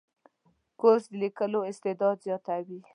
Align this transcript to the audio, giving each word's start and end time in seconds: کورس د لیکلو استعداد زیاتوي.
کورس 0.79 1.03
د 1.11 1.13
لیکلو 1.23 1.59
استعداد 1.71 2.17
زیاتوي. 2.27 2.79